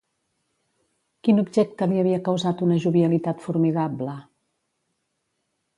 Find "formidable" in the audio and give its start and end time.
3.49-4.21